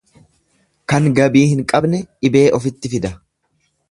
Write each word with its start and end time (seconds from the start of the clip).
Kan 0.93 1.09
gabii 1.19 1.43
hin 1.51 1.61
qabne 1.73 2.01
dhibee 2.23 2.45
ofitti 2.61 2.95
fida. 2.95 3.13